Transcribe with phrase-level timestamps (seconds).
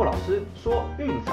[0.00, 1.32] 骆老师说运彩，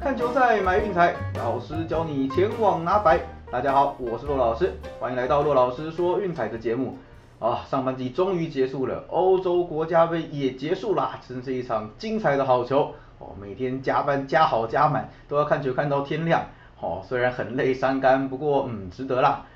[0.00, 3.20] 看球赛买运彩，老师教你前往拿白。
[3.48, 6.98] 大家好，我是骆老师，欢迎来到骆老师说运彩的节目。
[7.38, 13.28] 啊，上半季终于结束了，欧洲国家杯也结束啦，真是一场精彩的好球哦！
[13.40, 16.42] 每天加班加好加满，都要看球看到天亮。
[16.80, 19.46] 哦，虽然很累伤肝，不过嗯，值得啦。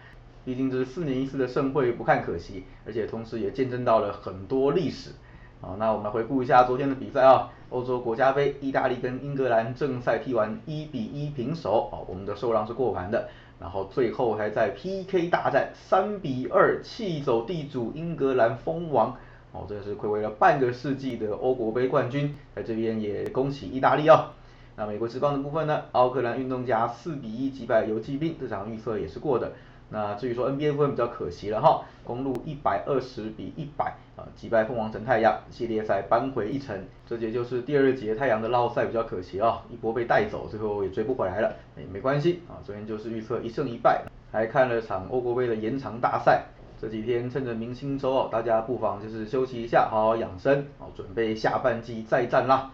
[0.46, 5.10] 毕竟这是四年一次的盛会，不看可惜，而且同时也见证到了很多历史。
[5.60, 13.28] 好，那我们来回顾一下昨天的比赛啊，欧洲国家杯，意大利跟英格兰正赛踢完一比一平手，哦，我们的受让是过盘的，
[13.58, 19.16] 然后最后还在 PK 大战三比二气走地主英格兰封王，
[19.50, 24.26] 哦，这是暌违了半个世纪的欧国杯冠军，在这边也恭喜意大利哦。
[24.76, 29.52] 那美国之棒的部分呢，奥克兰运动家四比一击败游击兵，这场预测也是过的。
[29.88, 36.84] 那至于说 NBA 部分比较可惜了哈，公路一百二十比一百啊击败凤凰城太阳，系列赛扳回一城。
[37.06, 41.54] 这节就是第二节太阳的绕赛比较可惜啊，一波被带走，最后也追不回来了。
[41.76, 44.02] 哎，没关系啊，昨天就是预测一胜一败，
[44.32, 46.46] 还看了场欧国杯的延长大赛。
[46.80, 52.72] 这几天趁着明星周哦，大家不妨就是休息一下，好好养生哦，准备下半季再战啦。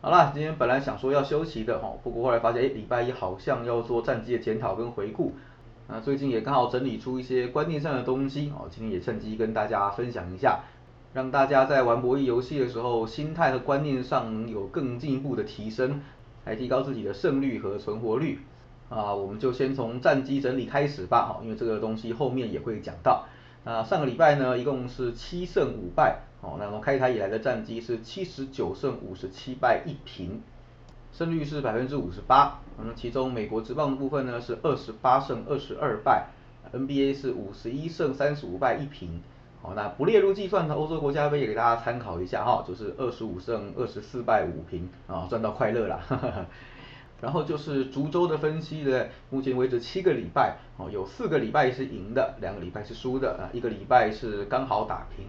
[0.00, 5.34] 好啦，今天本来想说要休息的哈，不过后来发现哎，礼拜一好像要做战绩的检讨跟回顾。
[5.86, 10.60] 那最近也刚好整理出一些观念上的东西哦，今天也趁机跟大家分享一下，
[11.12, 16.00] 让大家在玩博弈游戏的时候，心态和观念上有更进一步的提升，
[16.46, 18.40] 来提高自己的胜率和存活率。
[18.88, 23.26] 啊，我们就先从战绩整理开始吧，哈，因为这个东西后面也会讲到。
[23.64, 30.40] 那上个礼拜呢，一共是七胜五败，哦，那么开台以来的战绩是七十九胜五十七败一平。
[31.16, 36.26] 胜率是百分之五十八，那么其中美国职棒的部分呢是二十八胜二十二败
[36.72, 39.22] ，NBA 是五十一胜三十五败一平，
[39.62, 46.00] 好，那不列入计算的欧洲国家杯也给大家参考一下哈，就是二十五胜二十四败五平，啊，赚到快乐了，
[47.22, 55.26] 然后就是逐周的分析的，目前为止七个礼拜，哦，有四个礼拜是赢的，两个礼拜是输的，啊，一个礼拜是刚好打平。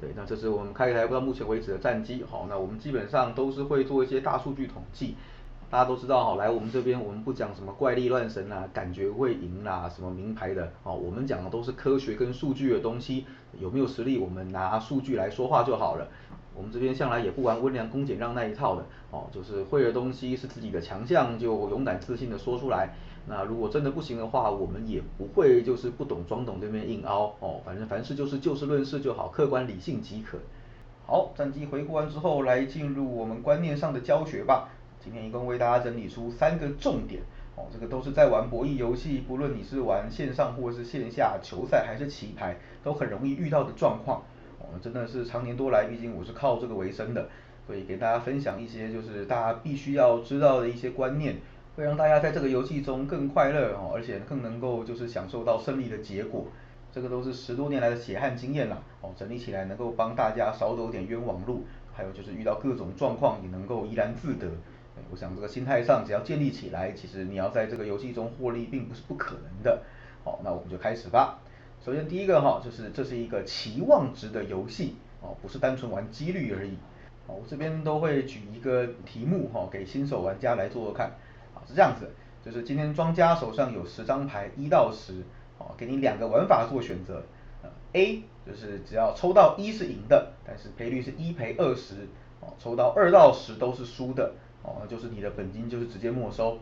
[0.00, 5.16] 对，那这是我们开一台到目前为止的战绩，好，那我们基本上都是会做一些大数据统计，
[5.70, 13.24] 大家都知道哈，来我们这边我们不讲什么怪力乱神啊，感觉会赢啦，什么名牌的，哦，我们讲的都是科学跟数据的东西，
[13.58, 16.08] 有没有实力，我们拿数据来说话就好了。
[16.56, 22.90] 我们这边向来也不玩温良恭俭让那一套的，哦，就是会的东西是自己的强项，就勇敢自信的说出来。
[23.26, 30.38] 那如果真的不行的话，我们也不会就是不懂装懂这边硬凹，哦，反正凡事就是就事论事就好，客观理性即可。
[31.06, 34.68] 好，战绩回顾完之后，来进入我们观念上的教学吧。
[35.02, 37.22] 今天一共为大家整理出三个重点，
[37.56, 44.22] 哦，这个都是在玩博弈游戏，不论你是玩线上或是线下球赛还是棋牌，都很容易遇到的状况。
[44.82, 47.28] 真的是常年多来，毕竟我是靠这个为生的，
[47.66, 51.36] 所以给大家分享一些就是大家必须要知道的一些观念，
[51.76, 56.46] 会让大家在这个游戏中更快乐哦，而且更能够就是享受到胜利的结果。
[56.92, 64.48] 这个都是十多年来的血汗经验啦，哦，整理起来能够帮大家少走点冤枉路，还有就是遇到各种状况也能够怡然自得。
[65.10, 69.82] 我想这个心态上只要建立起来，其实你要在这个游戏中获利并不是不可能的。
[70.22, 71.40] 好，那我们就开始吧。
[71.84, 76.74] 首先第一个哈，就是这是一个期望值的游戏哦，不是单纯玩几率而已。
[77.26, 81.10] 哦，我这边都会举一个题目哈，给新手玩家来做做看。
[81.66, 82.10] 是这样子，
[82.44, 85.22] 就是今天庄家手上有十张牌，一到十，
[85.58, 87.22] 哦，给你两个玩法做选择。
[87.62, 92.08] 呃 A 就是只要抽到一是赢的，但是赔率是一赔二十。
[92.40, 94.32] 哦，抽到二到十都是输的。
[94.62, 96.58] 哦，那就是你的本金就是直接没收。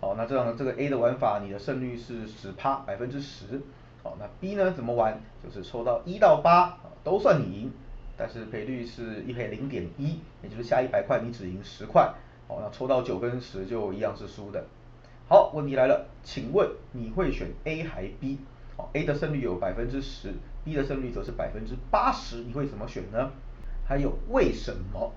[0.00, 3.60] 好，那这样这个 A 的玩法，你的胜率是十趴，百分之十。
[4.02, 4.70] 好，那 B 呢？
[4.72, 5.20] 怎么玩？
[5.42, 7.72] 就是抽到一到八都算你赢，
[8.16, 12.12] 但是赔率是一赔零点一，也就是下一百块你只赢十块。
[12.48, 14.64] 好，那抽到九跟十就一样是输的。
[15.28, 18.38] 好，问题来了，请问你会选 A 还 B？
[18.76, 20.32] 好，A 的胜率有百分之十
[20.64, 23.32] ，B 的胜率则是百分之八十，你会怎么选呢？
[23.86, 25.12] 还有为什么？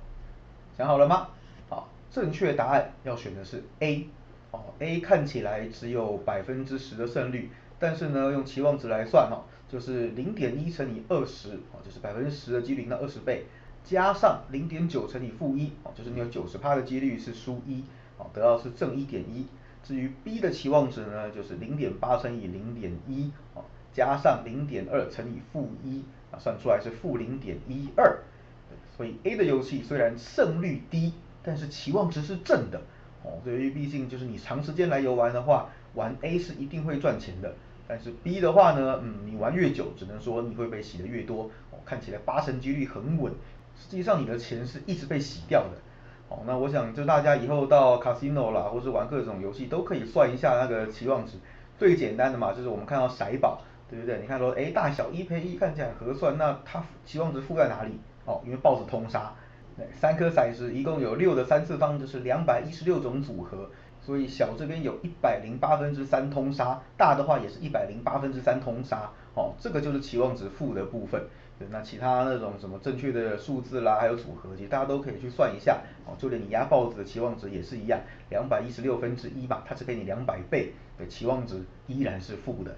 [0.77, 1.27] 想好了吗？
[1.69, 4.07] 好，正确答案要选的是 A。
[4.51, 7.51] 哦，A 看起来只有百分之十的胜率。
[7.77, 13.45] 但是呢，用期望值来算哈，就是零点一乘以二十，哦，就是百分之十的几率赢到二十倍，
[13.83, 17.83] 加上零点九乘以负一，哦，就是你有九十趴的几率是输一，
[18.17, 19.47] 哦，得到是正一点一。
[19.83, 28.19] 至于 B 的期望值呢，就是零点八乘以零点一，哦，加上零点二乘以负一，啊，算出来是负零点一二。
[28.95, 32.81] 所以 A 的游戏虽然胜率低，但是期望值是正的，
[33.23, 35.69] 哦，对于毕竟就是你长时间来游玩的话。
[35.95, 37.55] 玩 A 是一定会赚钱的，
[37.87, 43.33] 但是 B 的话呢，嗯，你玩越久，只能说你会被洗的越多，哦，看起来八成几率很稳，
[43.79, 45.77] 实际上你的钱是一直被洗掉的。
[46.27, 51.37] 哦，那我想就大家以后到 casino 啦，或是玩各种游戏，都可以算一下那个期望值。
[51.75, 54.19] 最简单的嘛，就是我们看到骰宝，对不对？
[54.21, 57.99] 你看说，哎，大小一赔一看起来合算，那它期望值负在哪里？
[58.25, 59.33] 哦，因为豹子通杀，
[59.93, 71.23] 三颗骰子一共有六的三次方，就是两百一十六种组合，所以小这边有一百零八分之三通杀，大的话也是一百零八分之三通杀，哦，这个就是期望值负的部分。
[71.59, 82.71] 对那其他那种什么正确的数字啦，还有组合，其实大家都可以去算一下，哦，就连你压豹子的期望值也是一样，两百一十六分之一嘛，它只给你两百倍，的，期望值依然是负的，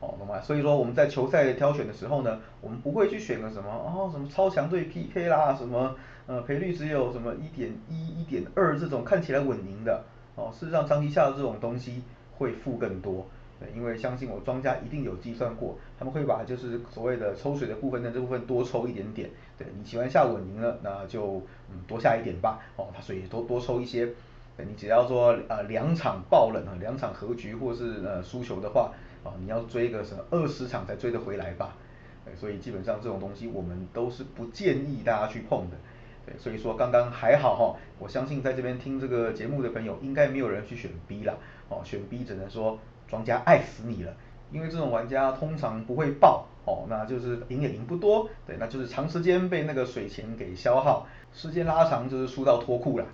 [0.00, 0.38] 哦，懂吗？
[0.42, 5.96] 所以说我们在球赛挑选的时候呢，我们不会去选个什么哦，什么超强队 PK 啦，什么
[6.26, 10.04] 呃赔率只有什么一点一、一点二这种看起来稳赢的，
[10.34, 12.02] 哦，事实上长期下的这种东西
[12.36, 13.26] 会负更多。
[13.60, 19.28] 对，因为相信我，庄家一定有计算过，他们会把就是所谓的抽水的部分呢，这部分多抽一点点。
[19.58, 22.60] 对你喜欢下稳赢了，那就嗯多下一点吧。
[22.76, 24.08] 哦，他所以多多抽一些。
[24.56, 28.92] 对你只要说呃两场爆冷啊，两场和局或是呃输球的话，
[29.24, 31.76] 啊你要追个什么二十场才追得回来吧。
[32.24, 35.76] 对，所以基本上这种东西我们都是不建议大家去碰的。
[36.24, 41.34] 对，所以说刚刚还好哈，我相信在这边听这个节目的朋友，应该没有人去选 B 啦。
[41.68, 42.78] 哦，选 B 只能说。
[43.08, 44.14] 庄家爱死你了，
[44.52, 53.06] 因为这种玩家通常不会爆哦，那就是赢也赢不多，对，那就是长时间被那个水钱给消耗，时间拉长就是输到脱裤了，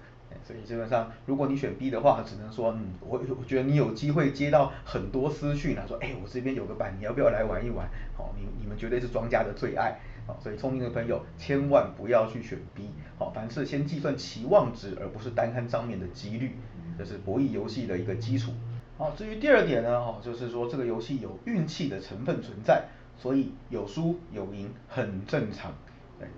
[0.43, 7.89] 所以基本上如果你选 B 的话，只能说嗯，我我觉得你有机会接到很多私讯啊，说哎我这边有个板，你要不要来玩一玩？
[8.17, 16.57] 好，你你们绝对是庄家的最爱，好，所以聪明的朋友千万不要去选 B，好，凡事先计算期望值，而不是单看账面的几率，
[16.99, 18.51] 这是博弈游戏的一个基础。
[18.97, 22.85] 好，至于第二点呢，哦，就是说这个游戏有运气的成分存在，
[23.19, 25.73] 所以有输有赢很正常。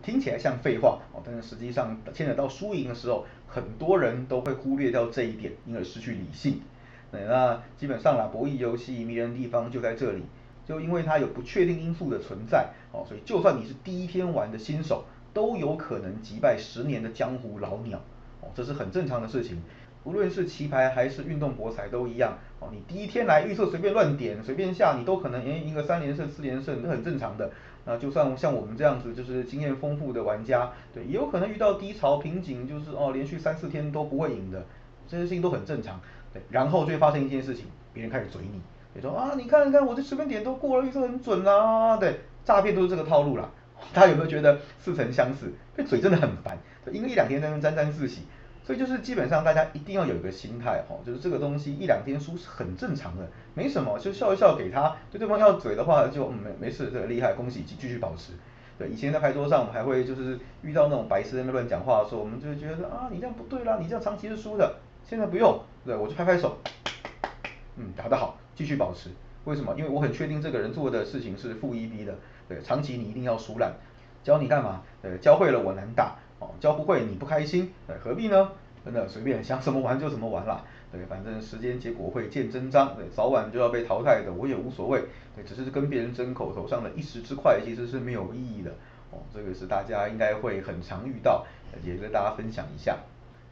[0.03, 6.62] 听起来像废话哦，但是实际上牵扯到输赢的时候，很多人都会忽略掉这一点，因而失去理性。
[7.11, 10.23] 那基本上啦，博弈游戏迷人的地方就在这里，
[10.67, 15.05] 就因为它有不确定因素的存在，哦，所以就算你是第一天玩的新手，
[15.35, 18.00] 都有可能击败十年的江湖老鸟，
[18.41, 19.62] 哦，这是很正常的事情。
[20.06, 27.50] 无论是棋牌还是运动博彩都一样哦，你第一天来预测随便乱点随便下，你都可能赢赢个三连胜四连胜，这很正常的。
[27.85, 34.64] 那就算像我们这样子就是经验丰富的玩家，对，也有可能遇到低潮瓶颈，就是哦连续三四天都不会赢的，
[35.08, 36.00] 这些事情都很正常。
[36.32, 38.61] 对，然后就会发生一件事情，别人开始嘴你，
[38.94, 43.50] 你说啊你看看我这随便点都过了，预测很准啊，对，诈骗都是这个套路啦。
[43.93, 45.52] 大家有没有觉得似曾相识？
[45.76, 46.56] 这嘴真的很烦，
[46.91, 48.23] 因为一两天在那沾沾自喜。
[48.66, 53.24] 所以就是基本上大家一定要有一个心态哈，就是这个东西一两天输是很正常的，
[53.54, 54.96] 没什么，就笑一笑给他。
[55.08, 58.32] 对对方要嘴的话就嗯没没事，这个厉害，恭喜继继续保持。
[58.76, 64.74] 对，以前在牌桌上我们还会就是遇到那种白痴在那乱讲话的时候，我们就会觉得啊你这样不对啦，你这样长期是输的。
[65.08, 66.58] 现在不用，对，我就拍拍手，
[67.76, 69.10] 嗯，打得好，继续保持。
[69.44, 69.72] 为什么？
[69.78, 72.12] 因为我很确定这个人做的事情是负一 B 的，
[72.48, 73.72] 对，长期你一定要输烂。
[74.24, 74.82] 教你干嘛？
[75.00, 76.16] 对，教会了我难打。
[76.38, 78.50] 哦，教不会你不开心，对，何必呢？
[78.85, 80.62] 真的随便想怎么玩就怎么玩啦，
[80.93, 85.03] 对，反正时间结果会见真章，对，早晚就要被淘汰的，我也无所谓，
[85.35, 88.71] 对，只是跟别人争口头上的一时之快，其实是没有意义的，
[89.11, 91.45] 哦，这个是大家应该会很常遇到，
[91.85, 92.97] 也跟大家分享一下。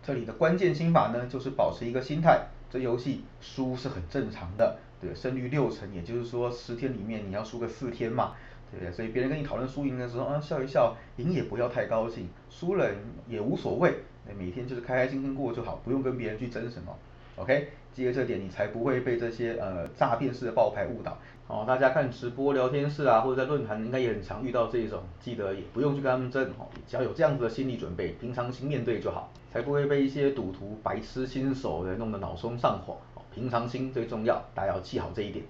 [0.05, 8.35] 这里的关键心法呢，就是保持一个心态，这游戏输是很正常的，对，胜率六成，也就是说十天里面你要输个四天嘛。
[8.75, 8.93] 对不对？
[8.93, 12.91] 所以别人跟你讨论输赢的时候啊，笑一笑，赢也不要太高兴，输了
[13.29, 13.95] 也无所谓，
[14.37, 16.95] 每天就是开开心心过就好，不用跟别人去争什么。
[17.37, 21.17] OK，记得这点，你才不会被这些呃诈骗式的爆牌误导。
[21.47, 32.97] 哦，大家看直播聊天室啊，或者在论坛应该也很常遇到这一种，记得也不用去跟他们争，哦，只要有这样子的心理准备，平常心面对就好，才不会被一些赌徒、白痴新手的弄得脑松上火。
[33.15, 35.45] 哦，平常心最重要，大家要记好这一点。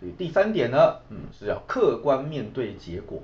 [0.00, 3.18] 对，第三点呢，嗯，是要客观面对结果，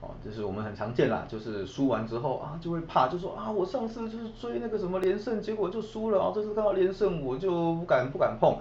[0.00, 8.56] 哦，这是我们很常见啦，就是输完之后啊，就会怕，就说啊，我上次就是追那个什么连胜，结果就输了啊，这次看到连胜我就不敢不敢碰，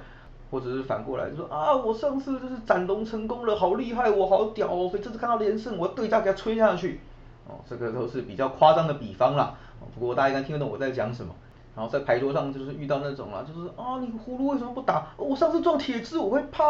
[0.50, 7.00] 或者是反过来就说啊，我上次就是斩龙成功了，好厉害，我好屌哦，所以这次看到连胜，我对家给他吹下去，
[7.48, 9.56] 哦，这个都是比较夸张的比方啦，
[9.94, 11.36] 不过大家应该听得懂我在讲什么。
[11.80, 15.08] 然后在牌桌上就是遇到那种啦，就是啊，你葫芦为什么不打？
[15.16, 16.62] 我上次撞铁枝我会怕，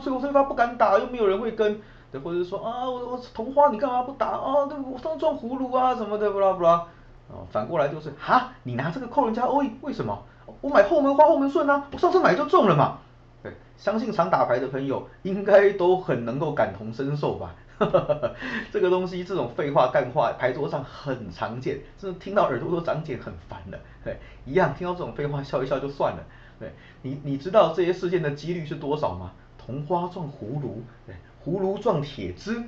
[0.00, 1.78] 所以我所以他不敢打，又没有人会跟，
[2.10, 4.64] 对，或者说啊，我我同花你干嘛不打啊？
[4.64, 6.86] 对，我上次撞葫芦啊什么的，不啦不啦。
[7.30, 10.18] 哦，反过来就是哈，你拿这个扣人家 O E 为什么？
[10.62, 12.96] 我买后门花后门顺啊，我上次买就中了嘛。
[13.42, 17.54] 对，相信常打牌的朋友应该都很能够感同身受吧。
[18.72, 23.78] 这个东西，这种废话干话，牌桌上很常见，真的听到耳朵都长茧，很烦的。
[24.04, 26.24] 对，一样听到这种废话笑一笑就算了。
[26.58, 29.32] 对，你你知道这些事件的几率是多少吗？
[29.56, 32.62] 铜花撞葫芦，对，葫芦撞铁枝，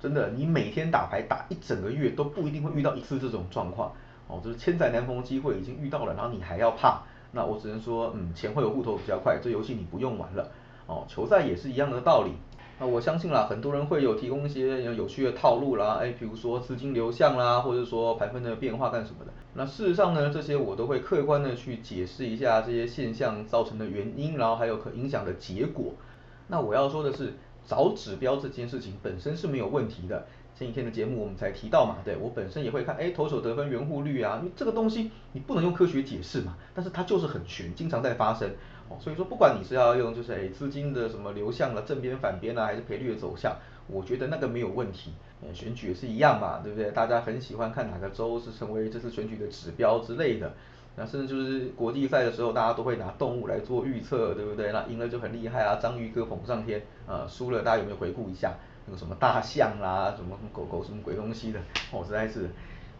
[0.00, 3.92] 真的，你每天打牌打一整个月都不一定会遇到一次这种状况。
[4.28, 7.02] 哦，就是千载难逢的机会已经遇到了，然后你还要怕？
[7.32, 10.50] 那我只能说，嗯，钱会有户头比较快，这游戏你不用玩了。
[10.86, 12.32] 哦，球赛也是一样的道理。
[12.82, 19.32] 那我相信啦，很多人会有提供一些有趣的套路啦，哎，比如说资金流向啦，或者说盘分的变化干什么的。
[19.54, 25.94] 那事实上呢，这些我都会客观的去解释一下这些现象造成的原因，然后还有可影响的结果。
[26.48, 27.34] 那我要说的是，
[27.64, 30.26] 找指标这件事情本身是没有问题的。
[30.52, 38.50] 前几天的节目我们才提到嘛，对我本身也会看，哎，投手得分圆弧率啊，这个东西你不能用科学解释嘛，但是它就是很悬，经常在发生。
[39.00, 43.56] 所以说，不管你是要用就是诶资金的什么流向了正边反边啊，还是赔率的走向，
[43.86, 45.12] 我觉得那个没有问题。
[45.52, 46.92] 选举也是一样嘛，对不对？
[46.92, 50.52] 大家很喜欢看哪个州是成为这次选举的指标之类的。
[50.94, 54.70] 那甚至就是国际赛的时候，大家都会拿动物来做预测，对不对？
[54.70, 56.80] 那赢了就很厉害啊，章鱼哥捧上天。
[57.08, 58.54] 呃，输了大家有没有回顾一下？
[58.86, 61.58] 那个什么大象啦，什么什么狗狗什么鬼东西的，
[61.90, 62.48] 哦，实在是。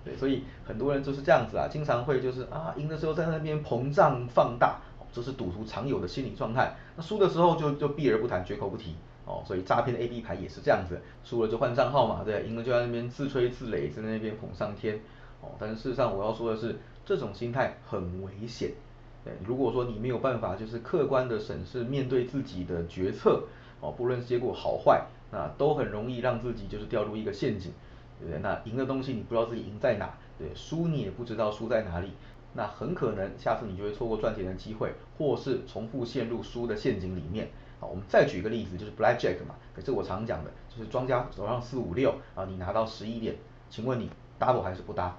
[0.05, 4.81] 对，所以很多人就是这样子啊，经常会就是啊赢的时候在那边膨胀放大。
[5.13, 8.95] 这是赌徒常有的心理状态，那输的时候就就避而不谈，绝口不提
[9.27, 9.43] 哦。
[9.47, 14.99] 所以诈骗的 A B 牌也是这样子，输了就换账号嘛，对，赢了就在那边自吹自擂，在那边捧上天
[15.41, 15.51] 哦。
[15.59, 18.73] 但是事实上我要说的是，这种心态很危险。
[19.25, 23.45] 对，如果说你没有办法就是客观的审视面对自己的决策
[23.81, 27.71] 哦，不论结果好坏，那都很容易让自己就是掉入一个陷阱，
[28.19, 28.41] 对不对？
[28.41, 32.13] 那赢的东西你不知道自己赢在哪，对，输你也不知道输在哪里。
[32.55, 37.51] 那很可能下次你就会错过赚钱的机会，或是重复陷入输的陷阱里面。
[37.81, 43.35] 好，我们再举一个例子，就是 Blackjack 嘛，这是我常讲的，就是庄家手上四五六啊，你拿到十一点，
[43.69, 45.17] 请问你 double 还是不搭？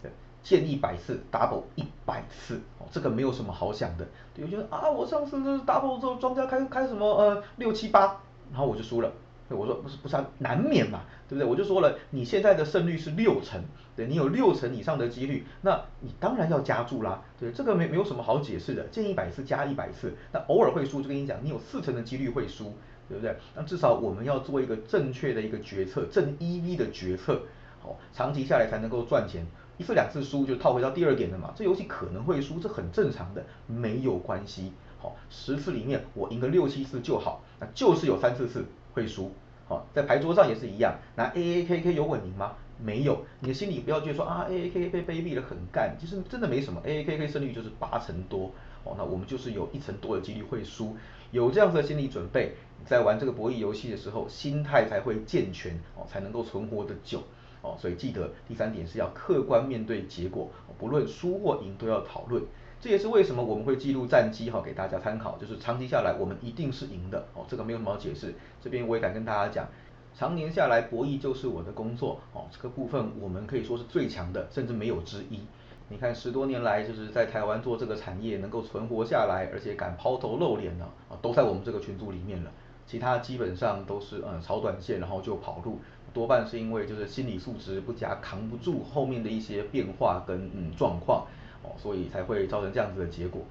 [0.00, 0.10] 对，
[0.42, 4.06] 见一百次 double 一百次，哦，这个没有什么好想的。
[4.36, 8.20] 有些人啊，我上次就是 double 之后庄家开开什么呃六七八，
[8.52, 9.10] 然后我就输了。
[9.50, 11.44] 我说不是不是啊难免嘛，对不对？
[11.44, 13.62] 我就说了，你现在的胜率是六成，
[13.94, 22.74] 对你有六成以上的几率，那你当然要加注啦，对，这个没没有什么好解释的，见一百次加一百次，那偶尔会输就跟你讲，你有四成的几率会输，
[23.08, 23.36] 对不对？
[23.54, 27.42] 那至少我们要做一个正确的一个决策，正 EV 的决策，
[27.80, 29.46] 好，长期下来才能够赚钱，
[29.76, 38.64] 一次两次输就套回到第二点了嘛，这游戏可能会输，这很正常的，没有关系，好，十次里面我赢个六七次就好，那就是有三四次。
[38.94, 39.30] 会输，
[39.68, 42.52] 好，在牌桌上也是一样，拿 A A K K 有稳赢吗？
[42.82, 48.52] 没有，你的心里不要觉得说啊 A A K K 被卑鄙的很干，其实真的没什么，A A K K 胜率就是八成多，
[48.84, 50.96] 哦，那我们就是有一成多的几率会输，
[51.30, 52.52] 有这样子的心理准备，
[52.84, 57.22] 在玩这个博弈游戏的时候，心态才会健全，哦，才能够存活的久，
[57.62, 62.42] 哦，所以记得第三点是要客观面对结果，不论输或赢都要讨论。
[62.84, 68.34] 这也是为什么我们会记录战绩哈，给大家参考，就是长期下来我们一定是赢的哦，这个没有什么解释。
[68.60, 69.66] 这边我也敢跟大家讲，
[70.14, 75.40] 常年下来博弈就是我的工作哦，这个部分我们可以说是最强的，甚至没有之一。
[75.88, 82.52] 你看十多年来就是在台湾做这个产业能够存活下来，而且敢抛头露脸的啊，都在我们这个群组里面了。
[82.86, 85.78] 其他基本上都是嗯炒短线然后就跑路，
[86.12, 91.26] 多半是因为就是心理素质不佳，扛不住后面的一些变化跟嗯状况。
[91.64, 93.42] 哦，所以才会造成这样子的结果，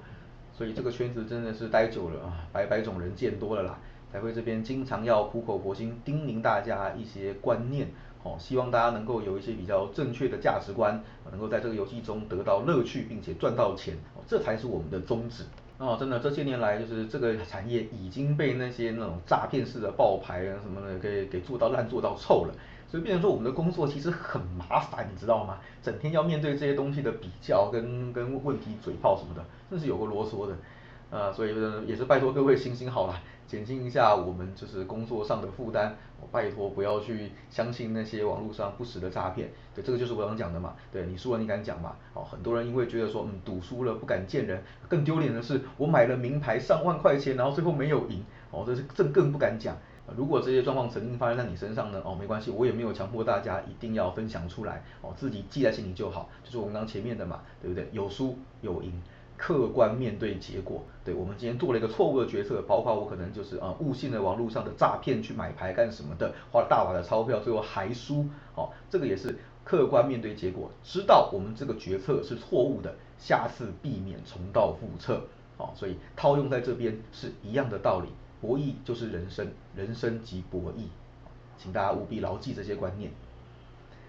[0.56, 3.78] 所以这个圈子真的是待久了啊，百百种人见多了啦，
[4.10, 7.88] 才会这边经常要苦口婆心叮咛大家一些观念，
[8.22, 15.44] 哦，希望大家能够有一些比较正确的价值观，能够在这个游戏中得到乐趣，并且赚到钱，这才是我们的宗旨。
[15.76, 22.54] 哦，真的这些年来，就是这个产业已经被那些那种诈骗式的爆牌啊什么的给给做到烂做到臭了。
[22.94, 25.58] 所以变成说我们的工作其实很麻烦，你知道吗？
[25.82, 30.56] 整天要面对这些东西的比较跟跟问题嘴炮什么的，真是有个啰嗦的。
[31.10, 31.52] 呃，所以
[31.88, 35.96] 也是拜托各位行行好了，减轻一下我们就是工作上的负担。
[36.20, 39.50] 我拜托不要去相信那些网络上不实的诈骗。
[39.74, 40.74] 对，这个就是我想讲的嘛。
[40.92, 41.96] 对你输了你敢讲嘛？
[42.12, 48.22] 哦，很多人因为觉得说嗯赌输了不敢见人，更丢脸的是我买了名牌上万块钱，然后最后没有赢，
[48.52, 49.76] 哦，这是这更不敢讲。
[50.14, 52.02] 如果这些状况曾经发生在你身上呢？
[52.04, 56.28] 哦，没关系，我也没有强迫大家一定要分享出来，哦，自己记在心里就好。
[56.44, 57.88] 就是我们刚前面的嘛，对不对？
[57.90, 58.92] 有输有赢，
[59.38, 60.82] 客观面对结果。
[61.04, 68.26] 对我们今天做了一个错误的决策，包括我可能就是啊误信了网络上的诈骗去买牌干什么的，花了大把的钞票，最后还输。
[68.54, 75.22] 哦，这个也是客观面对结果，知道我们这个决策是错误的，下次避免重蹈覆辙。
[75.56, 78.08] 哦，所以套用在这边是一样的道理。
[78.44, 80.82] 博弈就是人生，人生即博弈，
[81.56, 83.10] 请大家务必牢记这些观念。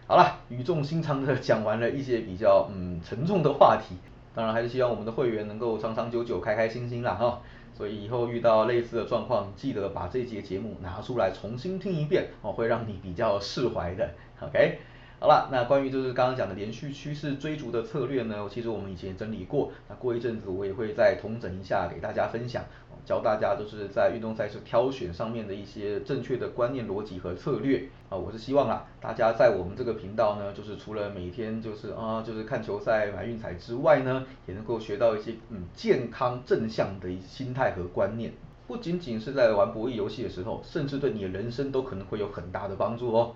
[0.08, 3.96] 好了，语重心长的讲完了一些比较嗯沉重的话题，
[4.36, 7.42] 当然还是希望我们的会员能够长长久久、开开心心啦哈。
[7.74, 14.10] 所以以后遇到类似的状况，记得把这节节目拿出来重新听一遍哦，会让你比较释怀的。
[14.42, 14.80] OK。
[15.18, 22.64] 好了，那关于就是刚刚讲的连续趋势追逐的策略呢，其实我们以前整理过，那过一阵子我也会再统整一下给大家分享，
[23.06, 38.34] 教大家就是在运动赛事挑选上面的一些正确的观念逻辑和策略啊，我是希望啊，大家在我们这个频道呢，就是除了每天就是啊就是看球赛买运彩之外呢，也能够学到一些嗯健康正向的心态和观念，
[38.66, 43.36] 不仅仅是在玩博弈游戏的时候，甚至对你的人生都可能会有很大的帮助哦。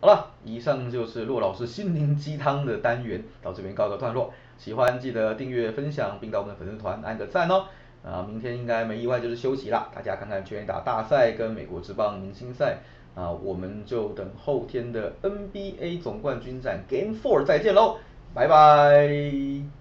[0.00, 4.32] 好了，以上就是骆老师心灵鸡汤的单元，到这边告个段落。
[4.56, 7.66] 喜欢记得订阅、分享，并到我们的粉丝团按个赞哦。
[8.04, 12.78] 啊，明天应该没意外就是休息啦，大家看看全垒打大赛跟美国职棒明星赛，
[13.14, 17.98] 啊，我们就等后天的 NBA 总冠军战 Game Four 再见喽，
[18.32, 19.79] 拜拜。